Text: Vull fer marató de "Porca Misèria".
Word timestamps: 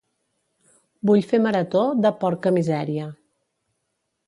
Vull 1.09 1.21
fer 1.33 1.41
marató 1.43 1.85
de 2.07 2.13
"Porca 2.25 2.55
Misèria". 2.59 3.09